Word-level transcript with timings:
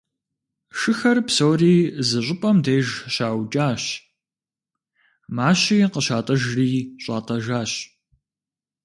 Шыхэр 0.77 1.17
псори 1.27 1.75
зы 2.07 2.19
щӏыпӏэм 2.25 2.57
деж 2.65 2.87
щаукӏащ, 3.13 3.83
мащи 5.35 5.77
къыщатӏыжри 5.93 6.71
щӏатӏэжащ. 7.03 7.71